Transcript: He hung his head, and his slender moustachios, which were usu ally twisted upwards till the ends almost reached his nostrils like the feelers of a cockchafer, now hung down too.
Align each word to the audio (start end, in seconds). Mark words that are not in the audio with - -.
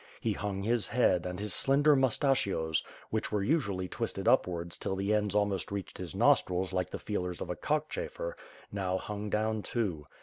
He 0.19 0.31
hung 0.33 0.63
his 0.63 0.87
head, 0.87 1.27
and 1.27 1.39
his 1.39 1.53
slender 1.53 1.95
moustachios, 1.95 2.83
which 3.11 3.31
were 3.31 3.43
usu 3.43 3.71
ally 3.73 3.85
twisted 3.85 4.27
upwards 4.27 4.75
till 4.75 4.95
the 4.95 5.13
ends 5.13 5.35
almost 5.35 5.71
reached 5.71 5.99
his 5.99 6.15
nostrils 6.15 6.73
like 6.73 6.89
the 6.89 6.97
feelers 6.97 7.39
of 7.39 7.51
a 7.51 7.55
cockchafer, 7.55 8.35
now 8.71 8.97
hung 8.97 9.29
down 9.29 9.61
too. 9.61 10.07